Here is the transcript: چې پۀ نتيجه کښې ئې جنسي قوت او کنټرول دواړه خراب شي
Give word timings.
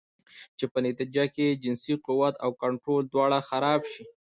چې 0.57 0.65
پۀ 0.71 0.79
نتيجه 0.85 1.25
کښې 1.33 1.45
ئې 1.49 1.59
جنسي 1.63 1.93
قوت 2.05 2.35
او 2.43 2.49
کنټرول 2.61 3.03
دواړه 3.07 3.39
خراب 3.49 3.81
شي 3.91 4.03